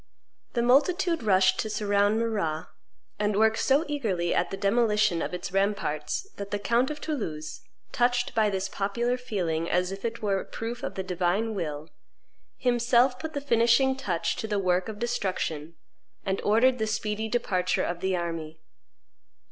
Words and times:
The 0.53 0.63
multitude 0.63 1.21
rushed 1.21 1.59
to 1.59 1.69
surround 1.69 2.17
Marrah, 2.17 2.69
and 3.19 3.35
worked 3.37 3.59
so 3.59 3.85
eagerly 3.87 4.33
at 4.33 4.49
the 4.49 4.57
demolition 4.57 5.21
of 5.21 5.31
its 5.31 5.51
ramparts 5.51 6.25
that 6.37 6.49
the 6.49 6.57
count 6.57 6.89
of 6.89 6.99
Toulouse, 6.99 7.61
touched 7.91 8.33
by 8.33 8.49
this 8.49 8.67
popular 8.67 9.15
feeling 9.15 9.69
as 9.69 9.91
if 9.91 10.03
it 10.03 10.23
were 10.23 10.39
a 10.39 10.45
proof 10.45 10.81
of 10.81 10.95
the 10.95 11.03
divine 11.03 11.53
will, 11.53 11.87
himself 12.57 13.19
put 13.19 13.33
the 13.33 13.39
finishing 13.41 13.95
touch 13.95 14.35
to 14.37 14.47
the 14.47 14.57
work 14.57 14.89
of 14.89 14.97
destruction 14.97 15.75
and 16.25 16.41
ordered 16.41 16.79
the 16.79 16.87
speedy 16.87 17.29
departure 17.29 17.83
of 17.83 17.99
the 17.99 18.15
army. 18.17 18.59